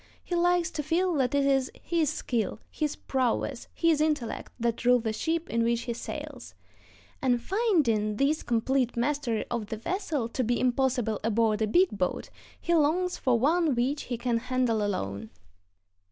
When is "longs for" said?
12.73-13.37